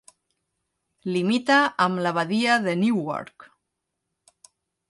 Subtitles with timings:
[1.15, 3.49] Limita amb la Badia de Newark.